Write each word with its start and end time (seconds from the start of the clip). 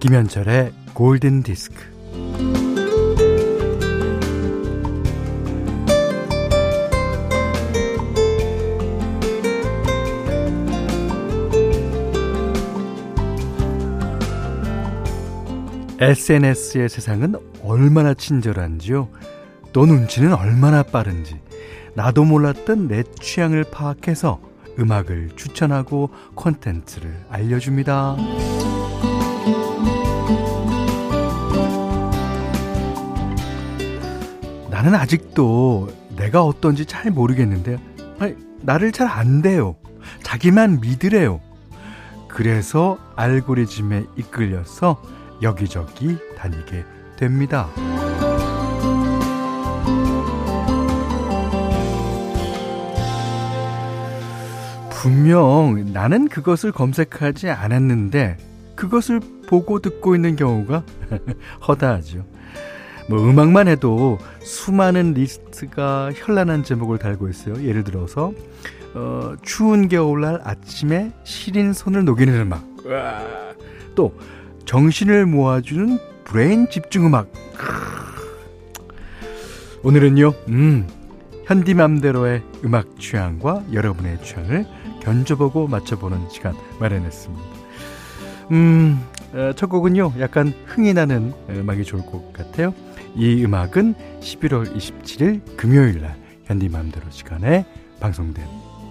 김현철의 0.00 0.72
골든 0.94 1.42
디스크. 1.42 1.98
SNS의 16.00 16.88
세상은 16.88 17.34
얼마나 17.64 18.14
친절한지요. 18.14 19.08
또 19.72 19.84
눈치는 19.84 20.32
얼마나 20.32 20.84
빠른지. 20.84 21.40
나도 21.94 22.24
몰랐던 22.24 22.86
내 22.86 23.02
취향을 23.02 23.64
파악해서 23.64 24.40
음악을 24.78 25.30
추천하고 25.34 26.10
콘텐츠를 26.36 27.20
알려줍니다. 27.28 28.16
나는 34.78 34.94
아직도 34.94 35.88
내가 36.16 36.44
어떤지 36.44 36.86
잘 36.86 37.10
모르겠는데, 37.10 37.78
아니, 38.20 38.36
나를 38.62 38.92
잘 38.92 39.08
안 39.08 39.42
돼요. 39.42 39.74
자기만 40.22 40.78
믿으래요. 40.80 41.40
그래서 42.28 42.96
알고리즘에 43.16 44.04
이끌려서 44.14 45.02
여기저기 45.42 46.16
다니게 46.36 46.84
됩니다. 47.16 47.68
분명 54.90 55.92
나는 55.92 56.28
그것을 56.28 56.70
검색하지 56.70 57.50
않았는데 57.50 58.36
그것을 58.76 59.20
보고 59.48 59.80
듣고 59.80 60.14
있는 60.14 60.36
경우가 60.36 60.84
허다하죠. 61.66 62.37
뭐 63.08 63.18
음악만 63.18 63.68
해도 63.68 64.18
수많은 64.40 65.14
리스트가 65.14 66.10
현란한 66.14 66.62
제목을 66.62 66.98
달고 66.98 67.28
있어요. 67.28 67.62
예를 67.64 67.82
들어서 67.84 68.32
어, 68.94 69.34
추운 69.42 69.88
겨울날 69.88 70.40
아침에 70.44 71.12
시린 71.24 71.72
손을 71.72 72.04
녹이는 72.04 72.34
음악. 72.40 72.64
또 73.94 74.14
정신을 74.66 75.26
모아주는 75.26 75.98
브레인 76.24 76.68
집중 76.68 77.06
음악. 77.06 77.32
오늘은요. 79.82 80.34
음. 80.48 80.86
현디맘대로의 81.46 82.42
음악 82.64 83.00
취향과 83.00 83.64
여러분의 83.72 84.22
취향을 84.22 84.66
견줘보고 85.00 85.66
맞춰보는 85.66 86.28
시간 86.28 86.54
마련했습니다. 86.78 87.42
음, 88.50 89.02
어, 89.32 89.52
첫 89.56 89.68
곡은요, 89.68 90.12
약간 90.20 90.52
흥이 90.66 90.92
나는 90.92 91.32
음악이 91.48 91.84
좋을 91.84 92.04
것 92.04 92.34
같아요. 92.34 92.74
이 93.18 93.44
음악은 93.44 93.94
11월 94.20 94.72
27일 94.76 95.56
금요일 95.56 96.00
날 96.00 96.16
현디맘대로 96.44 97.10
시간에 97.10 97.66
방송된 97.98 98.46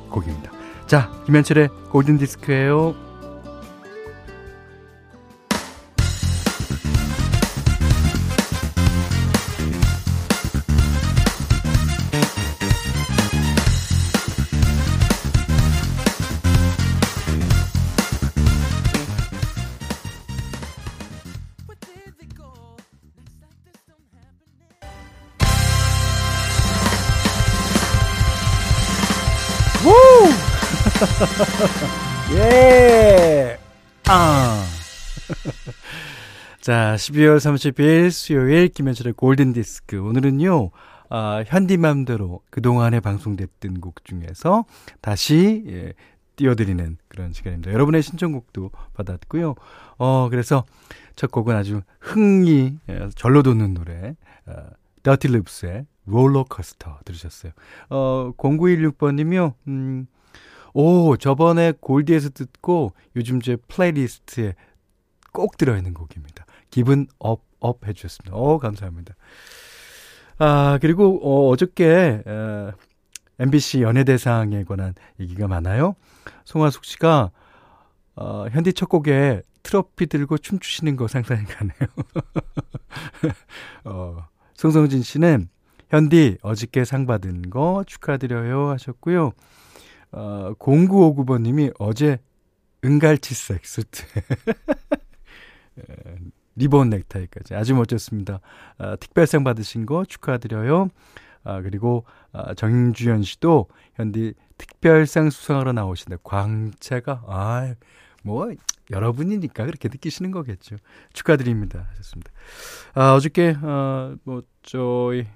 곡입니다. 0.10 0.52
자, 0.86 1.10
김현철의 1.26 1.70
골든디스크예요. 1.92 3.07
예! 32.36 33.58
아! 34.08 34.64
자, 36.62 36.96
12월 36.98 37.38
30일 37.38 38.12
수요일 38.12 38.68
김현철의 38.68 39.14
골든 39.14 39.54
디스크. 39.54 40.02
오늘은요, 40.02 40.72
아, 41.10 41.44
현디맘대로 41.48 42.42
그동안에 42.50 43.00
방송됐던 43.00 43.80
곡 43.80 44.04
중에서 44.04 44.66
다시, 45.02 45.64
예, 45.68 45.94
띄워드리는 46.36 46.98
그런 47.08 47.34
시간입니다. 47.34 47.72
여러분의 47.72 48.04
신청곡도 48.04 48.72
받았고요. 48.94 49.56
어, 49.98 50.28
그래서 50.30 50.66
첫 51.16 51.32
곡은 51.32 51.56
아주 51.56 51.82
흥이 52.00 52.78
예, 52.90 53.10
절로 53.16 53.42
돋는 53.42 53.74
노래, 53.74 54.16
어, 54.46 54.54
Dirty 55.04 55.38
Loops의 55.38 55.86
Roller 56.08 56.50
Coaster 56.50 57.00
들으셨어요. 57.06 57.52
어, 57.90 58.32
0916번님이요, 58.38 59.54
음, 59.68 60.08
오, 60.74 61.18
저번에 61.18 61.74
골디에서 61.80 62.30
듣고 62.30 62.94
요즘 63.16 63.42
제 63.42 63.58
playlist에 63.68 64.56
꼭 65.34 65.58
들어있는 65.58 65.94
곡입니다. 65.94 66.46
기분 66.70 67.08
up, 67.20 67.44
up 67.60 67.88
해주셨습니다. 67.88 68.36
어, 68.36 68.58
감사합니다. 68.58 69.16
아, 70.40 70.78
그리고, 70.82 71.20
어, 71.24 71.50
어저께, 71.50 72.24
어, 72.26 72.72
MBC 73.40 73.82
연예대상에 73.82 74.64
관한 74.64 74.94
얘기가 75.20 75.48
많아요. 75.48 75.96
송하숙 76.46 76.86
씨가, 76.86 77.32
어, 78.16 78.46
현디 78.52 78.74
첫 78.74 78.90
곡에 78.90 79.42
트로피 79.64 80.08
들고 80.08 80.38
춤추시는 80.38 80.96
거 80.96 81.08
상상이 81.08 81.44
가네요. 81.44 81.76
어, 83.84 84.26
송성진 84.54 85.04
씨는 85.04 85.50
현디 85.90 86.38
어저께 86.42 86.86
상 86.86 87.06
받은 87.06 87.50
거 87.50 87.84
축하드려요 87.88 88.70
하셨고요. 88.70 89.32
어, 90.12 90.54
0959번 90.60 91.42
님이 91.42 91.72
어제 91.80 92.20
은갈치색 92.84 93.66
수트. 93.66 94.04
리본 96.56 96.90
넥타이까지 96.90 97.56
아주 97.56 97.76
멋졌습니다. 97.76 98.40
아, 98.78 98.96
특별상 98.96 99.44
받으신 99.44 99.86
거 99.86 100.06
축하드려요. 100.06 100.90
아, 101.44 101.62
그리고 101.62 102.06
아, 102.34 102.54
정주현 102.54 103.24
씨도 103.24 103.68
현디 103.96 104.34
특별상 104.58 105.30
수상하러 105.30 105.74
나오신다. 105.74 106.18
광채가 106.24 107.24
아, 107.28 107.76
뭐 108.24 108.52
여러분이니까 108.90 109.66
그렇게 109.66 109.88
느끼시는 109.88 110.32
거겠죠. 110.32 110.78
축하드립니다. 111.14 111.88
하셨습니다. 111.92 112.32
아, 112.96 113.14
어저께 113.14 113.56
어, 113.62 114.16
뭐 114.24 114.42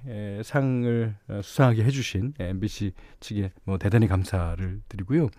에, 0.08 0.42
상을 0.44 1.16
어, 1.30 1.42
수상하게 1.42 1.84
해주신 1.86 2.34
MBC 2.38 2.92
측에 3.20 3.52
뭐 3.64 3.78
대단히 3.78 4.08
감사를 4.08 4.82
드리고요. 4.90 5.30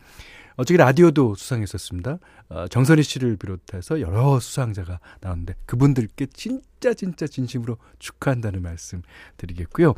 어저께 0.56 0.78
라디오도 0.78 1.34
수상했었습니다. 1.34 2.18
어, 2.48 2.68
정선희 2.68 3.02
씨를 3.02 3.36
비롯해서 3.36 4.00
여러 4.00 4.40
수상자가 4.40 5.00
나왔는데 5.20 5.54
그분들께 5.66 6.26
진짜 6.26 6.94
진짜 6.94 7.26
진심으로 7.26 7.76
축하한다는 7.98 8.62
말씀 8.62 9.02
드리겠고요. 9.36 9.94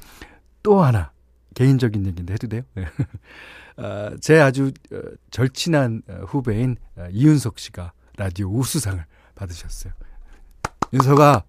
또 0.62 0.82
하나 0.82 1.12
개인적인 1.54 2.04
얘기인데 2.06 2.34
해도 2.34 2.48
돼요? 2.48 2.62
어, 3.76 4.16
제 4.20 4.40
아주 4.40 4.72
어, 4.92 5.00
절친한 5.30 6.02
어, 6.08 6.24
후배인 6.26 6.76
어, 6.96 7.06
이윤석 7.10 7.58
씨가 7.58 7.92
라디오 8.16 8.48
우수상을 8.48 9.04
받으셨어요. 9.34 9.92
윤석아 10.92 11.44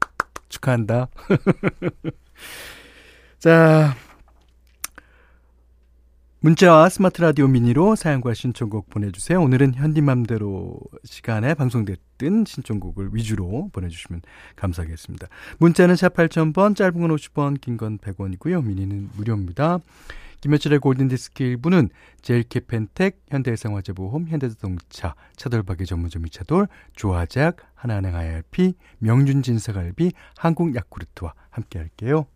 축하한다. 0.50 1.08
자, 3.40 3.96
문자와 6.42 6.90
스마트 6.90 7.22
라디오 7.22 7.48
미니로 7.48 7.96
사연과 7.96 8.36
신청곡 8.36 8.90
보내주세요. 8.92 9.42
오늘은 9.42 9.74
현디맘대로 9.74 10.80
시간에 11.04 11.56
방송됐던 11.56 12.46
신청곡을 12.46 13.10
위주로 13.14 13.70
보내주시면 13.74 14.22
감사하겠습니다. 14.56 15.28
문자는 15.58 15.96
샵 15.96 16.14
8000번, 16.14 16.76
짧은 16.76 17.02
건 17.02 17.16
50원, 17.16 17.60
긴 17.62 17.78
건 17.78 17.98
100원이고요. 17.98 18.64
미니는 18.64 19.10
무료입니다. 19.16 19.80
김현철의 20.46 20.78
골든디스크 20.78 21.44
일부는 21.44 21.90
제일캐펜텍, 22.22 23.18
현대해상화재보험, 23.30 24.28
현대자동차, 24.28 25.16
차돌박이 25.38 25.88
전문점 25.88 26.28
이차돌, 26.28 26.68
조화작, 26.96 27.58
하나은행 27.74 28.16
IRP, 28.16 28.76
명준진사갈비, 29.00 30.12
한국야쿠르트와 30.38 31.34
함께 31.50 31.80
할게요. 31.80 32.28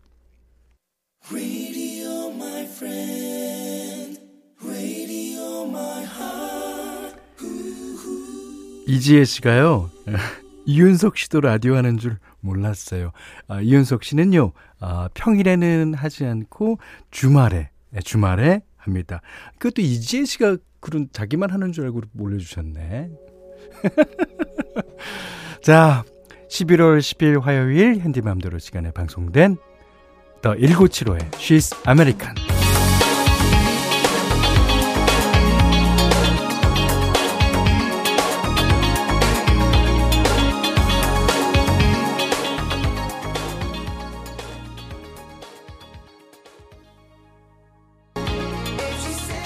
이지혜 8.88 9.24
씨가요. 9.24 9.88
이윤석 10.66 11.16
씨도 11.16 11.42
라디오 11.42 11.76
하는 11.76 11.96
줄 11.96 12.18
몰랐어요. 12.40 13.12
아, 13.46 13.60
이윤석 13.60 14.02
씨는요, 14.02 14.50
아, 14.80 15.08
평일에는 15.14 15.94
하지 15.94 16.26
않고 16.26 16.80
주말에, 17.12 17.56
네, 17.56 17.70
주말에 18.04 18.62
합니다. 18.76 19.20
그것도 19.58 19.82
이지혜 19.82 20.24
씨가 20.24 20.56
그런 20.80 21.08
자기만 21.12 21.50
하는 21.50 21.72
줄 21.72 21.84
알고 21.84 22.02
몰려주셨네. 22.12 23.10
자, 25.62 26.04
11월 26.48 26.98
10일 26.98 27.40
화요일 27.40 27.98
현디맘대로 27.98 28.58
시간에 28.58 28.90
방송된 28.90 29.56
더 30.42 30.54
1975의 30.54 31.30
She's 31.32 31.88
American. 31.88 32.59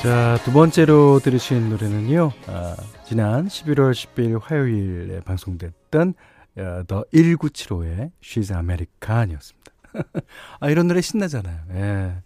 자, 0.05 0.39
두 0.45 0.53
번째로 0.53 1.19
들으신 1.19 1.71
노래는요, 1.71 2.31
아, 2.49 2.77
지난 3.07 3.47
11월 3.47 3.93
10일 3.93 4.39
화요일에 4.39 5.21
방송됐던 5.21 6.13
어, 6.59 6.83
더 6.87 7.07
1975의 7.15 8.11
She's 8.23 8.55
American이었습니다. 8.55 9.73
아, 10.61 10.69
이런 10.69 10.89
노래 10.89 11.01
신나잖아요. 11.01 11.59
예. 11.71 12.17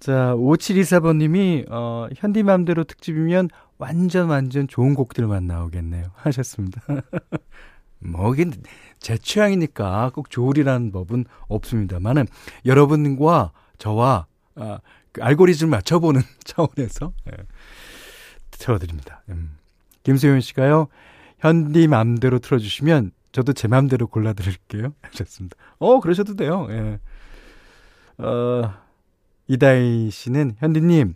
자, 0.00 0.34
5724번님이, 0.34 1.66
어, 1.70 2.08
현디맘대로 2.16 2.82
특집이면 2.82 3.50
완전 3.78 4.28
완전 4.28 4.66
좋은 4.66 4.94
곡들만 4.94 5.46
나오겠네요. 5.46 6.06
하셨습니다. 6.18 6.80
뭐, 8.00 8.34
이게 8.34 8.50
제 8.98 9.16
취향이니까 9.16 10.10
꼭 10.12 10.30
좋으리라는 10.30 10.90
법은 10.90 11.26
없습니다만은, 11.46 12.26
여러분과 12.66 13.52
저와, 13.78 14.26
아, 14.56 14.80
그 14.80 15.01
알고리즘 15.20 15.70
맞춰보는 15.70 16.22
차원에서 16.44 17.12
예, 17.30 17.36
틀어드립니다. 18.50 19.22
음. 19.28 19.56
김수현 20.02 20.40
씨가요, 20.40 20.88
현디 21.38 21.86
맘대로 21.88 22.38
틀어주시면 22.38 23.12
저도 23.32 23.52
제 23.52 23.68
맘대로 23.68 24.06
골라드릴게요. 24.06 24.94
하셨습니다. 25.02 25.56
어, 25.78 26.00
그러셔도 26.00 26.34
돼요. 26.34 26.66
예. 26.70 26.98
어, 28.18 28.74
이다희 29.48 30.10
씨는 30.10 30.56
현디님, 30.58 31.14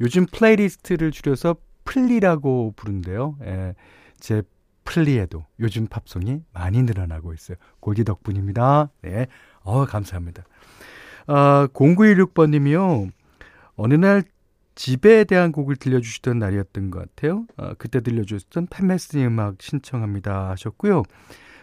요즘 0.00 0.26
playlist를 0.26 1.10
줄여서 1.10 1.56
플리라고 1.84 2.74
부른대요. 2.76 3.36
예. 3.44 3.74
제 4.18 4.42
플리에도 4.84 5.44
요즘 5.60 5.86
팝송이 5.86 6.42
많이 6.52 6.82
늘어나고 6.82 7.34
있어요. 7.34 7.56
골디 7.80 8.04
덕분입니다. 8.04 8.90
네. 9.02 9.26
어, 9.62 9.84
감사합니다. 9.84 10.44
아, 11.26 11.68
0916번님이요. 11.74 13.10
어느 13.76 13.94
날 13.94 14.24
집에 14.74 15.24
대한 15.24 15.52
곡을 15.52 15.76
들려주시던 15.76 16.38
날이었던 16.38 16.90
것 16.90 17.00
같아요. 17.00 17.46
어, 17.56 17.72
그때 17.78 18.00
들려주셨던 18.00 18.68
팬메스니 18.68 19.24
음악 19.26 19.60
신청합니다 19.60 20.50
하셨고요. 20.50 21.02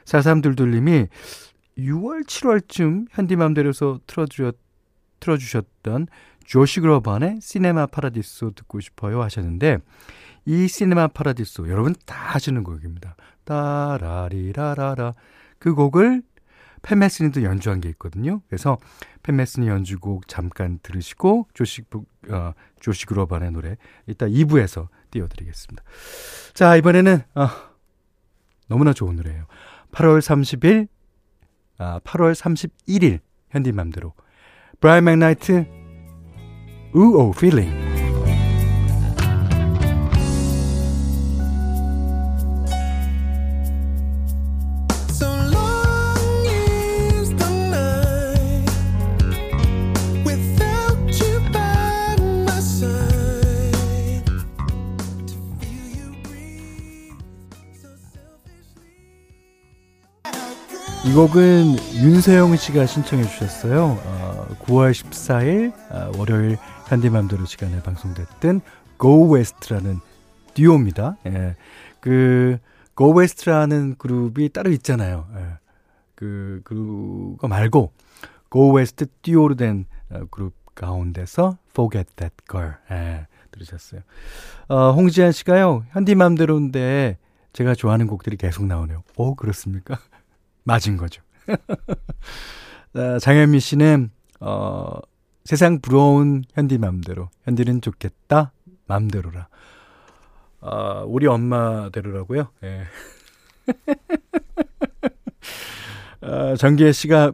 4322님이 0.05 1.07
6월, 1.77 2.25
7월쯤 2.25 3.07
현디맘대로서 3.11 3.99
틀어주셨, 4.07 4.57
틀어주셨던 5.19 6.07
조시 6.45 6.81
그로반의 6.81 7.39
시네마 7.41 7.87
파라디소 7.87 8.51
듣고 8.51 8.79
싶어요 8.79 9.21
하셨는데 9.21 9.77
이 10.45 10.67
시네마 10.67 11.07
파라디소 11.09 11.69
여러분 11.69 11.95
다 12.05 12.35
아시는 12.35 12.63
곡입니다. 12.63 13.15
따라리라라라 13.45 15.13
그 15.59 15.73
곡을 15.73 16.21
팻 16.83 17.03
메시니도 17.03 17.43
연주한 17.43 17.81
게 17.81 17.89
있거든요. 17.89 18.41
그래서 18.47 18.77
팻 19.23 19.41
메시니 19.41 19.67
연주곡 19.67 20.27
잠깐 20.27 20.79
들으시고 20.83 21.47
조시 21.53 21.83
어, 22.29 22.53
조시 22.79 23.05
그로반의 23.07 23.51
노래 23.51 23.77
이따 24.05 24.27
2부에서 24.27 24.87
띄워드리겠습니다. 25.11 25.83
자 26.53 26.75
이번에는 26.75 27.21
어, 27.35 27.47
너무나 28.67 28.93
좋은 28.93 29.15
노래예요. 29.15 29.45
8월 29.91 30.19
30일 30.19 30.87
아 31.77 31.99
8월 32.03 32.33
31일 32.33 33.19
현디맘대로 33.49 34.13
브라이언 34.79 35.05
맥나이트 35.05 35.65
Uh 36.93 37.31
Oh 37.31 37.43
Feeling 37.43 37.82
이 61.13 61.15
곡은 61.15 61.75
윤세영 61.93 62.55
씨가 62.55 62.87
신청해 62.87 63.25
주셨어요. 63.25 63.99
어, 64.03 64.47
9월 64.61 64.89
14일 64.89 65.71
어, 65.91 66.11
월요일 66.17 66.57
현디맘대로 66.87 67.45
시간에 67.45 67.83
방송됐던 67.83 68.61
Go 68.99 69.31
West라는 69.31 69.99
듀오입니다. 70.55 71.17
예. 71.27 71.55
그 71.99 72.57
Go 72.97 73.15
West라는 73.15 73.93
그룹이 73.99 74.49
따로 74.49 74.71
있잖아요. 74.71 75.27
예. 75.35 75.45
그 76.15 76.61
그거 76.63 77.47
말고 77.47 77.91
Go 78.51 78.75
West 78.75 79.05
듀오로 79.21 79.53
된 79.53 79.85
어, 80.09 80.21
그룹 80.31 80.55
가운데서 80.73 81.59
Forget 81.69 82.09
That 82.15 82.35
Girl 82.49 82.73
예. 82.89 83.27
들으셨어요. 83.51 84.01
어, 84.67 84.91
홍지한 84.93 85.31
씨가요. 85.31 85.85
현디맘대로인데 85.91 87.19
제가 87.53 87.75
좋아하는 87.75 88.07
곡들이 88.07 88.35
계속 88.35 88.65
나오네요. 88.65 89.03
오 89.15 89.35
그렇습니까? 89.35 89.99
맞은 90.63 90.97
거죠. 90.97 91.21
어, 92.95 93.19
장현미 93.19 93.59
씨는 93.59 94.11
어, 94.39 94.97
세상 95.43 95.81
부러운 95.81 96.43
현디 96.53 96.77
맘대로 96.77 97.29
현디는 97.43 97.81
좋겠다 97.81 98.53
맘대로라. 98.87 99.49
어, 100.61 101.03
우리 101.05 101.27
엄마대로라고요. 101.27 102.49
예. 102.63 102.83
어, 106.21 106.55
정기혜 106.55 106.93
씨가 106.93 107.33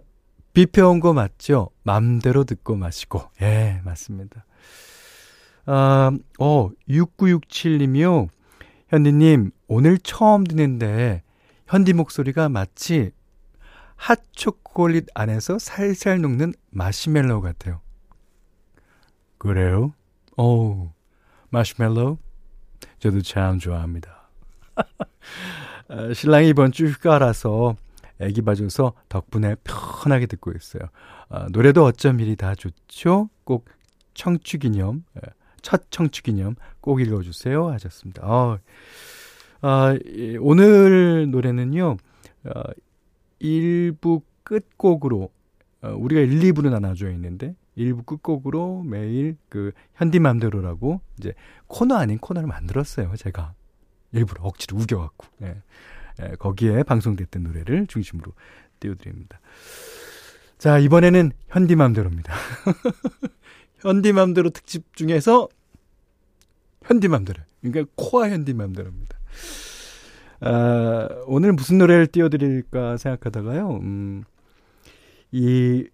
비펴온 0.53 0.99
거 0.99 1.13
맞죠? 1.13 1.69
맘대로 1.83 2.43
듣고 2.43 2.75
마시고. 2.75 3.21
예, 3.41 3.81
맞습니다. 3.85 4.45
아, 5.65 6.11
어, 6.39 6.69
6967님이요. 6.89 8.27
현디님, 8.89 9.51
오늘 9.67 9.99
처음 9.99 10.43
듣는데, 10.43 11.21
현디 11.67 11.93
목소리가 11.93 12.49
마치 12.49 13.11
핫초콜릿 13.99 15.07
안에서 15.13 15.59
살살 15.59 16.21
녹는 16.21 16.53
마시멜로우 16.71 17.41
같아요. 17.41 17.81
그래요? 19.37 19.93
오, 20.37 20.91
마시멜로우? 21.49 22.17
저도 22.99 23.21
참 23.21 23.59
좋아합니다. 23.59 24.29
아, 25.89 26.13
신랑이 26.13 26.47
이번 26.47 26.71
주 26.71 26.87
휴가라서 26.87 27.75
애기 28.21 28.41
봐줘서 28.41 28.93
덕분에 29.09 29.55
편하게 29.65 30.27
듣고 30.27 30.53
있어요. 30.53 30.83
아, 31.27 31.47
노래도 31.51 31.83
어쩜 31.83 32.21
이리 32.21 32.37
다 32.37 32.55
좋죠? 32.55 33.29
꼭 33.43 33.65
청취 34.13 34.59
기념, 34.59 35.03
예, 35.17 35.21
첫 35.61 35.91
청취 35.91 36.23
기념 36.23 36.55
꼭 36.79 37.01
읽어주세요 37.01 37.69
하셨습니다. 37.71 38.25
어, 38.25 38.59
아, 39.61 39.93
오늘 40.39 41.29
노래는요, 41.29 41.97
어, 42.45 42.61
1부 43.41 44.21
끝곡으로 44.43 45.31
어, 45.81 45.89
우리가 45.89 46.21
1, 46.21 46.39
2부로 46.51 46.69
나눠져 46.69 47.09
있는데 47.11 47.55
1부 47.77 48.05
끝곡으로 48.05 48.83
매일 48.83 49.37
그 49.47 49.71
현디맘대로라고 49.95 51.01
이제 51.17 51.33
코너 51.67 51.95
아닌 51.95 52.17
코너를 52.17 52.47
만들었어요. 52.47 53.15
제가 53.15 53.53
일부러 54.11 54.43
억지로 54.43 54.77
우겨갖고 54.77 55.27
예. 55.43 55.61
예, 56.21 56.35
거기에 56.37 56.83
방송됐던 56.83 57.43
노래를 57.43 57.87
중심으로 57.87 58.33
띄워드립니다. 58.79 59.39
자 60.57 60.77
이번에는 60.77 61.31
현디맘대로입니다. 61.47 62.33
현디맘대로 63.79 64.49
특집 64.49 64.93
중에서 64.95 65.47
현디맘대로 66.83 67.41
그러니까 67.61 67.91
코아 67.95 68.29
현디맘대로입니다. 68.29 69.17
아, 70.41 71.07
오늘 71.25 71.53
무슨 71.53 71.77
노래를 71.79 72.07
띄워드릴까 72.07 72.97
생각하다가요, 72.97 73.79
음, 73.81 74.23
이 75.31 75.85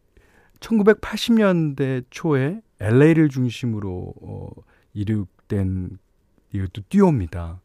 1980년대 0.59 2.05
초에 2.09 2.61
LA를 2.79 3.29
중심으로 3.29 4.13
어, 4.21 4.49
이륙된 4.93 5.97
이것도 6.53 6.83
듀오입니다. 6.89 7.61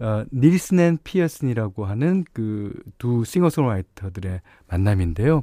어, 0.00 0.24
Nielsen 0.32 0.80
and 0.80 0.98
Pearson이라고 1.02 1.84
하는 1.84 2.24
그 2.32 2.72
두 2.98 3.24
싱어송라이터들의 3.24 4.40
만남인데요. 4.68 5.42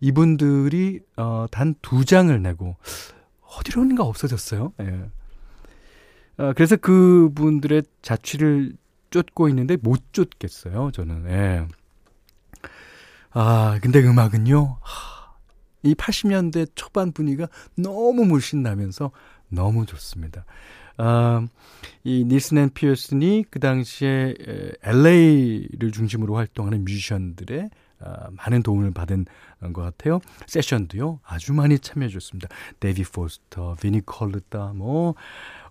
이분들이 0.00 1.00
어, 1.16 1.46
단 1.50 1.74
두 1.82 2.04
장을 2.04 2.42
내고 2.42 2.76
어디론가 3.58 4.04
없어졌어요. 4.04 4.72
예. 4.80 5.10
어, 6.38 6.52
그래서 6.54 6.76
그분들의 6.76 7.82
자취를 8.02 8.74
쫓고 9.10 9.48
있는데 9.48 9.76
못 9.76 10.12
쫓겠어요, 10.12 10.90
저는. 10.92 11.26
예. 11.30 11.66
아, 13.30 13.78
근데 13.82 14.00
음악은요, 14.00 14.78
이 15.82 15.94
80년대 15.94 16.70
초반 16.74 17.12
분위기가 17.12 17.48
너무 17.76 18.24
물씬 18.24 18.62
나면서 18.62 19.10
너무 19.48 19.86
좋습니다. 19.86 20.44
아, 20.96 21.46
이 22.02 22.24
Nielsen 22.24 22.58
and 22.58 22.70
Pearson이 22.70 23.44
그 23.50 23.60
당시에 23.60 24.34
LA를 24.82 25.92
중심으로 25.92 26.36
활동하는 26.36 26.84
뮤지션들의 26.84 27.70
아, 28.00 28.28
많은 28.30 28.62
도움을 28.62 28.92
받은 28.92 29.26
것 29.72 29.82
같아요. 29.82 30.20
세션도요, 30.46 31.20
아주 31.24 31.52
많이 31.52 31.78
참여해 31.78 32.08
줬습니다. 32.10 32.48
데이비드 32.80 33.02
포스터, 33.02 33.76
비니 33.80 34.04
콜라이우타, 34.06 34.72
뭐, 34.74 35.14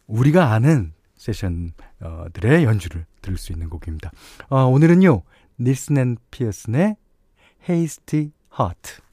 우리가 0.08 0.52
아는 0.52 0.94
세션들의 1.18 2.64
연주를 2.64 3.06
들을 3.22 3.38
수 3.38 3.52
있는 3.52 3.70
곡입니다. 3.70 4.12
어, 4.50 4.66
오늘은요, 4.66 5.24
Nielsen 5.60 5.98
and 5.98 6.18
Pearson의 6.32 6.96
Hasty 7.68 8.32
Heart. 8.58 9.07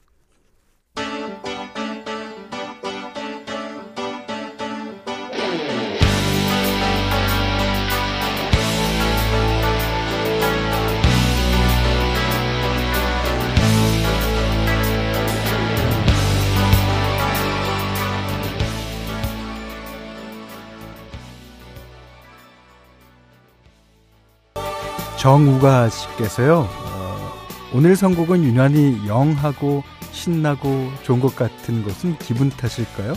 정우가 25.25 25.89
씨께서요, 25.89 26.69
어, 26.69 27.31
오늘 27.73 27.95
선곡은 27.95 28.43
유난히 28.43 29.07
영하고 29.07 29.81
신나고 30.11 30.91
좋은 31.01 31.19
것 31.19 31.35
같은 31.35 31.83
것은 31.83 32.19
기분 32.19 32.51
탓일까요? 32.51 33.15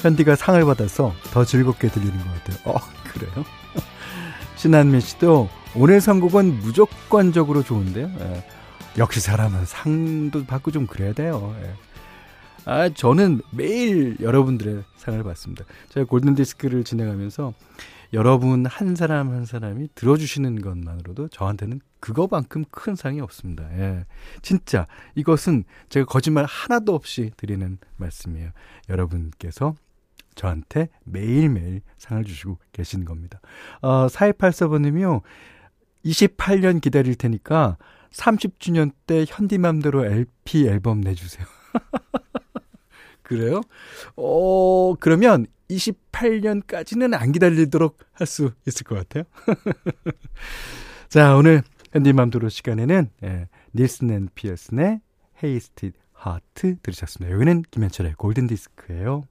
현디가 0.00 0.34
상을 0.34 0.64
받아서 0.64 1.14
더 1.32 1.44
즐겁게 1.44 1.86
들리는 1.86 2.18
것 2.18 2.24
같아요. 2.24 2.74
어, 2.74 2.80
그래요? 3.04 3.44
신한미 4.56 5.00
씨도 5.00 5.48
오늘 5.76 6.00
선곡은 6.00 6.58
무조건적으로 6.58 7.62
좋은데요. 7.62 8.10
예. 8.18 8.44
역시 8.98 9.20
사람은 9.20 9.66
상도 9.66 10.44
받고 10.46 10.72
좀 10.72 10.88
그래야 10.88 11.12
돼요. 11.12 11.54
예. 11.62 11.74
아, 12.64 12.88
저는 12.88 13.40
매일 13.52 14.16
여러분들의 14.20 14.82
상을 14.96 15.22
받습니다. 15.22 15.64
제가 15.90 16.06
골든디스크를 16.06 16.82
진행하면서 16.82 17.54
여러분 18.12 18.66
한 18.66 18.94
사람 18.94 19.30
한 19.30 19.44
사람이 19.44 19.88
들어주시는 19.94 20.62
것만으로도 20.62 21.28
저한테는 21.28 21.80
그거만큼 22.00 22.64
큰 22.70 22.94
상이 22.94 23.20
없습니다. 23.20 23.68
예. 23.78 24.06
진짜 24.42 24.86
이것은 25.14 25.64
제가 25.88 26.06
거짓말 26.06 26.44
하나도 26.44 26.94
없이 26.94 27.32
드리는 27.36 27.78
말씀이에요. 27.96 28.50
여러분께서 28.88 29.74
저한테 30.34 30.88
매일매일 31.04 31.80
상을 31.96 32.22
주시고 32.22 32.58
계신 32.72 33.04
겁니다. 33.04 33.40
어, 33.80 34.06
4284번님이요. 34.06 35.22
28년 36.04 36.80
기다릴 36.80 37.16
테니까 37.16 37.76
30주년 38.12 38.92
때 39.06 39.24
현디맘대로 39.26 40.04
LP 40.04 40.66
앨범 40.68 41.00
내주세요. 41.00 41.44
그래요? 43.22 43.60
어, 44.16 44.94
그러면 45.00 45.46
28년까지는 45.70 47.14
안 47.14 47.32
기다리도록 47.32 47.98
할 48.12 48.26
수 48.26 48.52
있을 48.66 48.84
것 48.84 48.94
같아요. 48.96 49.24
자, 51.08 51.36
오늘 51.36 51.62
현디맘대로 51.92 52.48
시간에는 52.48 53.10
예, 53.24 53.48
Nielsen 53.74 54.10
and 54.10 54.28
Pearson의 54.34 55.00
Hasty 55.42 55.92
Heart 56.12 56.76
들으셨습니다. 56.82 57.34
여기는 57.34 57.62
김현철의 57.70 58.14
Golden 58.14 58.46
Disc예요. 58.46 59.24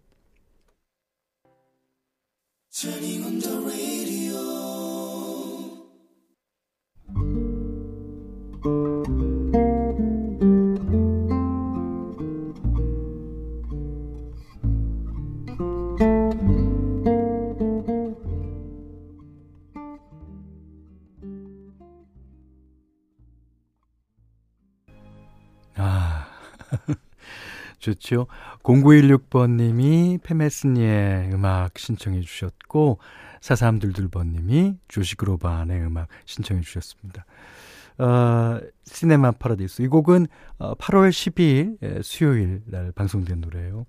좋죠. 27.79 28.27
0916번님이 28.63 30.21
페메스니의 30.23 31.31
음악 31.33 31.77
신청해 31.77 32.21
주셨고 32.21 32.99
4322번님이 33.41 34.77
조시그로반의 34.87 35.81
음악 35.85 36.07
신청해 36.25 36.61
주셨습니다. 36.61 37.25
어, 37.97 38.59
시네마 38.85 39.31
파라디스. 39.31 39.81
이 39.83 39.87
곡은 39.87 40.27
어, 40.57 40.75
8월 40.75 41.09
12일 41.09 41.77
예, 41.81 42.01
수요일 42.01 42.61
날 42.65 42.91
방송된 42.91 43.41
노래예요. 43.41 43.85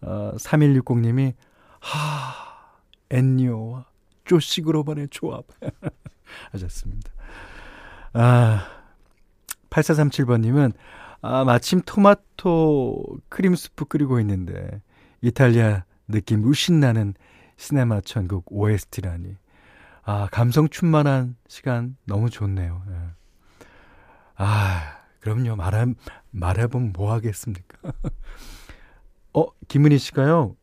어, 0.00 0.32
3160님이 0.36 1.34
하 1.80 2.54
엔니오와 3.10 3.86
조시그로반의 4.24 5.08
조합 5.10 5.44
하셨습니다. 6.52 7.12
아 8.14 8.66
8437번님은 9.70 10.72
아, 11.26 11.42
마침 11.42 11.80
토마토 11.80 13.02
크림 13.30 13.54
스프 13.54 13.86
끓이고 13.86 14.20
있는데 14.20 14.82
이탈리아 15.22 15.84
느낌 16.06 16.42
물씬 16.42 16.80
나는 16.80 17.14
시네마 17.56 18.02
천국 18.02 18.44
OST라니. 18.50 19.34
아, 20.02 20.28
감성 20.30 20.68
충만한 20.68 21.36
시간 21.48 21.96
너무 22.04 22.28
좋네요. 22.28 22.82
예. 22.90 23.64
아, 24.36 24.98
그럼요. 25.20 25.56
말하, 25.56 25.86
말해보면 26.30 26.92
뭐 26.92 27.14
하겠습니까? 27.14 27.92
어, 29.32 29.46
김은희 29.68 29.96
씨가요. 29.96 30.54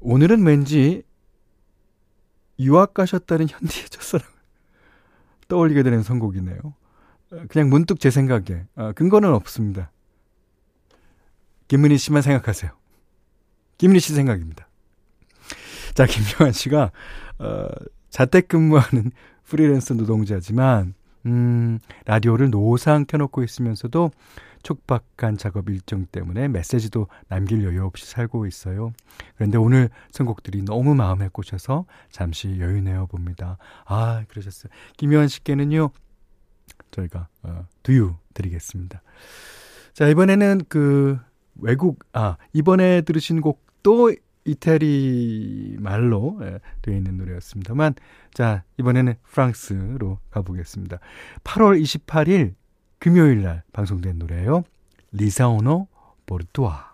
오늘은 0.00 0.44
왠지 0.44 1.04
유학 2.58 2.92
가셨다는 2.92 3.48
현디의 3.48 3.88
첫사랑을 3.88 4.30
떠올리게 5.48 5.82
되는 5.84 6.02
선곡이네요. 6.02 6.74
그냥 7.48 7.70
문득 7.70 8.00
제 8.00 8.10
생각에 8.10 8.64
어, 8.76 8.92
근거는 8.94 9.32
없습니다. 9.34 9.90
김은희 11.68 11.96
씨만 11.96 12.22
생각하세요. 12.22 12.70
김은희 13.78 14.00
씨 14.00 14.14
생각입니다. 14.14 14.68
자, 15.94 16.06
김명환 16.06 16.52
씨가 16.52 16.90
어, 17.38 17.68
자택근무하는 18.10 19.10
프리랜서 19.44 19.94
노동자지만 19.94 20.94
음, 21.26 21.78
라디오를 22.04 22.50
노상 22.50 23.04
켜놓고 23.06 23.42
있으면서도 23.42 24.10
촉박한 24.62 25.38
작업 25.38 25.68
일정 25.70 26.06
때문에 26.06 26.48
메시지도 26.48 27.08
남길 27.28 27.64
여유 27.64 27.84
없이 27.84 28.06
살고 28.06 28.46
있어요. 28.46 28.92
그런데 29.34 29.58
오늘 29.58 29.90
선곡들이 30.12 30.62
너무 30.62 30.94
마음에 30.94 31.28
꽂혀서 31.32 31.84
잠시 32.10 32.60
여유 32.60 32.80
내어 32.80 33.06
봅니다. 33.06 33.58
아, 33.84 34.24
그러셨어요. 34.28 34.70
김효한 34.96 35.28
씨께는요, 35.28 35.90
저희가 36.92 37.26
어, 37.42 37.66
두유 37.82 38.14
드리겠습니다. 38.34 39.02
자 39.92 40.08
이번에는 40.08 40.60
그 40.68 41.18
외국 41.56 41.98
아 42.12 42.36
이번에 42.52 43.00
들으신 43.02 43.40
곡도 43.40 44.14
이태리 44.44 45.76
말로 45.78 46.38
예, 46.42 46.58
되어 46.82 46.96
있는 46.96 47.16
노래였습니다만 47.16 47.94
자 48.32 48.64
이번에는 48.78 49.14
프랑스로 49.22 50.18
가보겠습니다. 50.30 50.98
8월 51.44 51.80
28일 51.82 52.54
금요일 52.98 53.42
날 53.42 53.62
방송된 53.72 54.18
노래예요. 54.18 54.62
리사오노 55.12 55.88
보르투아 56.26 56.92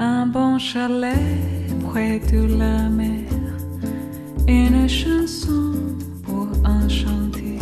Un 0.00 0.30
bon 0.30 0.58
près 1.90 2.18
de 2.32 2.46
la 2.58 2.88
mer, 2.88 3.24
une 4.46 4.88
chanson 4.88 5.72
pour 6.24 6.48
enchanter 6.64 7.58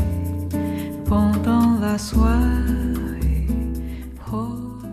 pendant 1.04 1.78
la 1.80 1.96
soirée. 1.98 3.46
Profiter. 4.18 4.86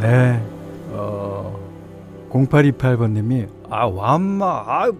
네, 0.00 0.40
어, 0.90 1.58
0828번님이, 2.30 3.48
아, 3.70 3.86
왐마, 3.86 4.46
아, 4.66 4.90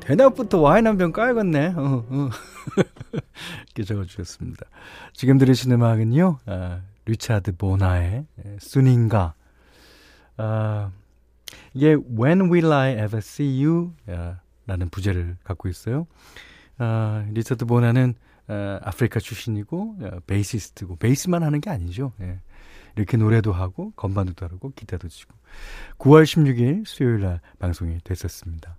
대낮부터 0.00 0.58
와인 0.60 0.86
한 0.86 0.96
병 0.98 1.12
까야겠네. 1.12 1.74
어, 1.76 2.04
어. 2.08 2.28
이렇게 3.74 3.84
적어주셨습니다. 3.84 4.66
지금 5.12 5.38
들으신 5.38 5.72
음악은요, 5.72 6.38
아, 6.46 6.80
리차드 7.08 7.56
보나의 7.56 8.26
Suninga 8.58 9.34
아, 10.36 10.92
이게 11.72 11.94
When 11.94 12.50
Will 12.50 12.70
I 12.70 12.92
Ever 12.92 13.18
See 13.18 13.64
You? 13.64 13.92
라는 14.66 14.90
부제를 14.90 15.36
갖고 15.42 15.68
있어요. 15.68 16.06
아, 16.76 17.24
리처드 17.32 17.64
보나는 17.64 18.14
아, 18.46 18.78
아프리카 18.82 19.20
출신이고 19.20 19.96
아, 20.02 20.20
베이시스트고 20.26 20.96
베이스만 20.96 21.42
하는 21.42 21.60
게 21.60 21.70
아니죠. 21.70 22.12
예. 22.20 22.40
이렇게 22.96 23.16
노래도 23.16 23.52
하고 23.52 23.92
건반도 23.92 24.44
하고 24.44 24.72
기타도 24.74 25.08
치고 25.08 25.32
9월 25.98 26.24
16일 26.24 26.84
수요일 26.86 27.20
날 27.20 27.40
방송이 27.58 27.98
됐었습니다. 28.04 28.76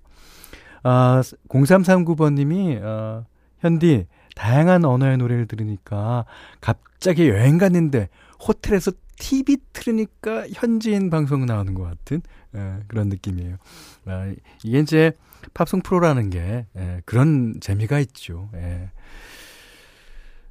아, 0.83 1.21
0339번님이 1.49 2.79
아, 2.83 3.25
현디 3.59 4.07
다양한 4.39 4.85
언어의 4.85 5.17
노래를 5.17 5.47
들으니까 5.47 6.23
갑자기 6.61 7.27
여행 7.27 7.57
갔는데 7.57 8.07
호텔에서 8.41 8.93
TV 9.17 9.57
틀으니까 9.73 10.47
현지인 10.53 11.09
방송 11.09 11.45
나오는 11.45 11.73
것 11.73 11.83
같은 11.83 12.21
예, 12.55 12.77
그런 12.87 13.09
느낌이에요. 13.09 13.57
아, 14.05 14.33
이게 14.63 14.79
이제 14.79 15.11
팝송 15.53 15.81
프로라는 15.81 16.29
게 16.29 16.65
예, 16.77 17.01
그런 17.03 17.55
재미가 17.59 17.99
있죠. 17.99 18.49
예. 18.55 18.91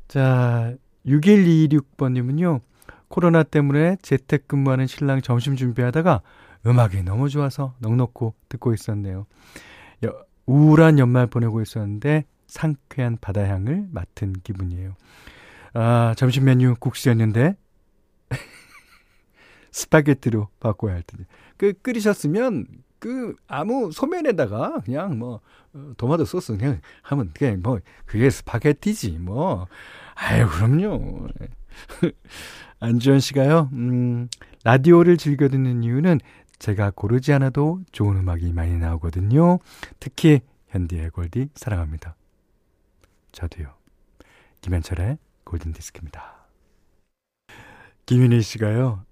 자, 0.06 0.74
6126번님은요. 1.06 2.60
코로나 3.08 3.42
때문에 3.42 3.96
재택근무하는 4.02 4.86
신랑 4.86 5.22
점심 5.22 5.56
준비하다가 5.56 6.20
음악이 6.66 7.04
너무 7.04 7.30
좋아서 7.30 7.74
넉넉고 7.78 8.34
듣고 8.50 8.74
있었네요. 8.74 9.24
여, 10.04 10.14
우울한 10.44 10.98
연말 10.98 11.26
보내고 11.26 11.62
있었는데 11.62 12.26
상쾌한 12.48 13.18
바다향을 13.20 13.88
맡은 13.92 14.32
기분이에요. 14.32 14.94
아, 15.74 16.14
점심 16.16 16.44
메뉴 16.44 16.74
국수였는데 16.80 17.56
스파게티로 19.70 20.48
바꿔야 20.58 20.94
할 20.94 21.02
텐데. 21.02 21.26
그 21.56 21.72
끓이셨으면 21.80 22.66
그 22.98 23.36
아무 23.46 23.92
소면에다가 23.92 24.80
그냥 24.84 25.18
뭐 25.18 25.40
어, 25.72 25.92
토마토 25.96 26.24
소스 26.24 26.56
그냥 26.56 26.80
하면 27.02 27.30
그냥 27.32 27.60
뭐 27.62 27.78
그게 28.06 28.28
스파게티지 28.30 29.18
뭐. 29.18 29.68
아유 30.14 30.48
그럼요. 30.48 31.28
안주현 32.80 33.20
씨가요. 33.20 33.70
음, 33.72 34.28
라디오를 34.64 35.16
즐겨 35.16 35.48
듣는 35.48 35.82
이유는 35.84 36.20
제가 36.58 36.90
고르지 36.94 37.32
않아도 37.32 37.80
좋은 37.92 38.16
음악이 38.16 38.52
많이 38.52 38.76
나오거든요. 38.78 39.58
특히 40.00 40.40
현디의 40.68 41.10
골디 41.10 41.50
사랑합니다. 41.54 42.17
저도요. 43.32 43.74
김현철의 44.60 45.18
골든 45.44 45.72
디스크입니다. 45.72 46.46
김윤희 48.06 48.42
씨가요. 48.42 49.04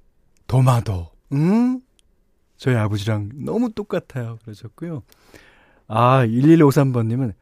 도마도. 0.46 1.10
응? 1.32 1.80
저희 2.56 2.74
아버지랑 2.76 3.30
너무 3.34 3.72
똑같아요. 3.72 4.38
그러셨고요. 4.42 5.02
아, 5.88 6.26
1153번님은 6.26 7.34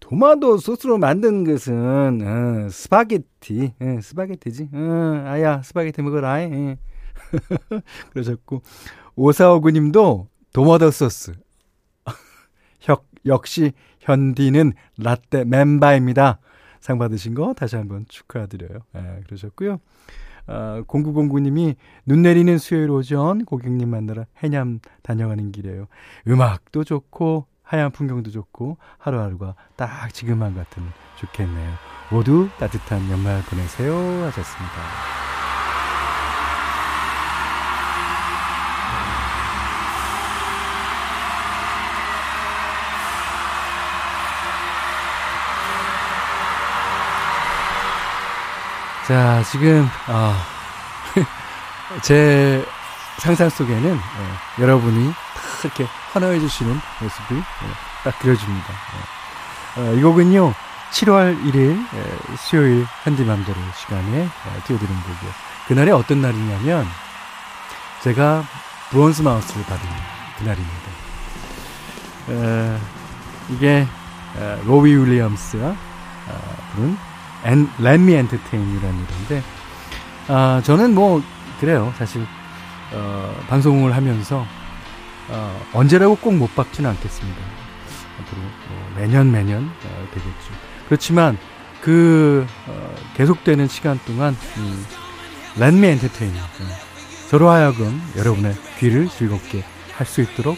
도마도 0.00 0.56
소스로 0.56 0.98
만든 0.98 1.44
것은 1.44 2.20
어, 2.22 2.68
스파게티, 2.70 3.74
예, 3.80 4.00
스파게티지. 4.00 4.70
어, 4.72 5.22
아야, 5.26 5.62
스파게티 5.62 6.02
먹어라. 6.02 6.42
예. 6.42 6.78
그러셨고 8.10 8.62
5459님도 9.16 10.26
도마도 10.52 10.90
소스. 10.90 11.34
역, 12.88 13.06
역시 13.26 13.72
현디는 14.00 14.72
라떼 14.98 15.44
멤버입니다. 15.44 16.38
상 16.80 16.98
받으신 16.98 17.34
거 17.34 17.54
다시 17.54 17.76
한번 17.76 18.06
축하드려요. 18.08 18.80
예, 18.96 19.20
그러셨고요. 19.26 19.78
아, 20.46 20.82
0909님이 20.88 21.76
눈 22.06 22.22
내리는 22.22 22.58
수요일 22.58 22.90
오전 22.90 23.44
고객님 23.44 23.88
만나러 23.88 24.24
해남 24.42 24.80
다녀가는 25.02 25.52
길이에요. 25.52 25.86
음악도 26.26 26.84
좋고 26.84 27.46
하얀 27.62 27.92
풍경도 27.92 28.30
좋고 28.32 28.78
하루하루가 28.98 29.54
딱 29.76 30.12
지금만 30.12 30.54
같으면 30.56 30.90
좋겠네요. 31.18 31.72
모두 32.10 32.48
따뜻한 32.58 33.08
연말 33.10 33.42
보내세요 33.42 33.94
하셨습니다. 34.24 35.39
자, 49.10 49.42
지금, 49.42 49.88
아, 50.06 50.40
제 52.00 52.64
상상 53.18 53.50
속에는 53.50 53.96
예, 53.96 54.62
여러분이 54.62 55.12
딱 55.34 55.64
이렇게 55.64 55.84
환호해 56.12 56.38
주시는 56.38 56.80
모습이 57.00 57.34
예, 57.34 58.04
딱 58.04 58.16
그려집니다. 58.20 58.66
예. 58.68 59.80
어, 59.80 59.94
이 59.94 60.00
곡은요, 60.00 60.54
7월 60.92 61.42
1일 61.42 61.84
예, 61.92 62.36
수요일 62.36 62.86
현디맘대로 63.02 63.58
시간에 63.80 64.16
예, 64.16 64.62
띄워드린 64.68 64.94
곡이에요. 64.94 65.34
그날이 65.66 65.90
어떤 65.90 66.22
날이냐면, 66.22 66.86
제가 68.04 68.44
브론즈 68.90 69.22
마우스를 69.22 69.64
받은 69.64 69.88
그날입니다. 70.38 70.90
어, 72.28 72.80
이게 73.48 73.88
어, 74.36 74.60
로비 74.66 74.94
윌리엄스가 74.94 75.66
어, 75.66 76.56
부른 76.76 77.09
엔, 77.44 77.68
Me 78.02 78.14
Entertain이라는 78.14 79.00
노래인데, 79.00 79.42
아, 80.28 80.60
저는 80.64 80.94
뭐, 80.94 81.22
그래요. 81.60 81.92
사실, 81.96 82.26
어, 82.92 83.34
방송을 83.48 83.94
하면서, 83.94 84.44
어, 85.28 85.60
언제라고 85.72 86.16
꼭 86.16 86.34
못 86.34 86.54
박지는 86.54 86.90
않겠습니다. 86.90 87.38
앞으로 88.20 88.42
어, 88.42 88.92
매년 88.96 89.30
매년 89.30 89.64
어, 89.64 90.06
되겠죠. 90.12 90.52
그렇지만, 90.86 91.38
그, 91.80 92.46
어, 92.66 92.94
계속되는 93.16 93.68
시간 93.68 93.98
동안, 94.06 94.36
음, 94.58 94.86
Entertain. 95.84 96.36
어, 96.36 96.90
저로 97.30 97.48
하여금 97.50 98.02
여러분의 98.16 98.54
귀를 98.78 99.08
즐겁게 99.08 99.64
할 99.96 100.06
수 100.06 100.20
있도록 100.22 100.56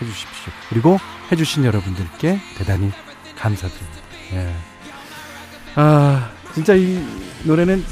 해주십시오. 0.00 0.52
그리고 0.70 0.98
해주신 1.30 1.64
여러분들께 1.64 2.40
대단히 2.56 2.90
감사드립니다. 3.36 4.00
예. 4.32 4.54
아, 5.74 6.30
진짜 6.54 6.74
이 6.74 7.02
노래는 7.44 7.84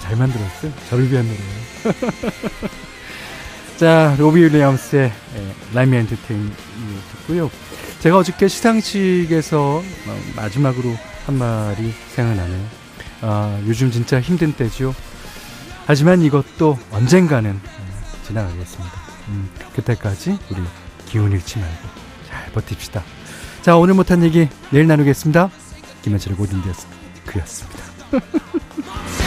잘 0.00 0.16
만들었어요. 0.16 0.72
저를 0.88 1.10
위한 1.10 1.26
노래예요. 1.26 2.12
자, 3.76 4.14
로비 4.18 4.42
윌리엄스의 4.42 5.12
라이미 5.72 5.96
엔터테인 5.96 6.52
듣고요. 7.10 7.50
제가 8.00 8.18
어저께 8.18 8.48
시상식에서 8.48 9.82
어, 10.06 10.20
마지막으로 10.36 10.96
한 11.26 11.38
말이 11.38 11.92
생각나네요. 12.14 12.66
아, 13.22 13.60
요즘 13.66 13.90
진짜 13.90 14.20
힘든 14.20 14.52
때죠. 14.52 14.94
하지만 15.86 16.22
이것도 16.22 16.78
언젠가는 16.90 17.50
어, 17.50 18.26
지나가겠습니다. 18.26 18.92
음, 19.28 19.48
그때까지 19.74 20.38
우리 20.50 20.60
기운 21.06 21.32
잃지 21.32 21.58
말고 21.58 21.88
잘 22.28 22.52
버팁시다. 22.52 23.02
자, 23.62 23.76
오늘 23.76 23.94
못한 23.94 24.22
얘기 24.22 24.48
내일 24.70 24.86
나누겠습니다. 24.86 25.50
김현철의 26.02 26.36
고든디였습니다. 26.36 26.91
그였습니다. 27.32 27.82